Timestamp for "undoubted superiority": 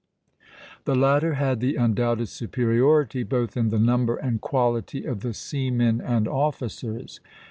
1.75-3.21